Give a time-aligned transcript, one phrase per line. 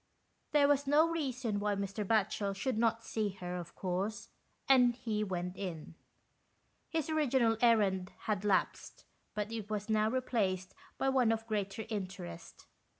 [0.51, 2.03] There was no reason why Mr.
[2.03, 4.29] Batchel should not see her, of course,
[4.67, 5.93] and he went in.
[6.89, 11.85] His original errand had lapsed, but it was now re placed by one of greater
[11.87, 12.65] interest.